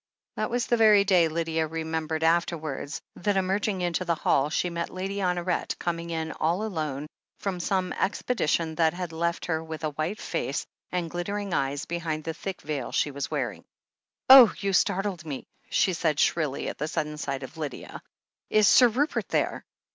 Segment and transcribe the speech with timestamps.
[0.35, 3.37] That was the very day, Lydia remembered after 300 THE HEEL OF ACHILLES wards, that
[3.37, 7.05] emerging into the hall, she met Lady Honoret, coming in all alone
[7.37, 12.23] from some expedition that had left her with a white face and glittering eyes behind
[12.23, 13.63] the thick veil she was wearing.
[14.27, 18.01] "Oh, you startled me I" she said shrilly, at the sudden sight of Lydia.
[18.49, 19.63] "Is Sir Rupert there?"